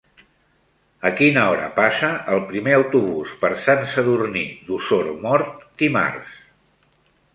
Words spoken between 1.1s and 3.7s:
quina hora passa el primer autobús per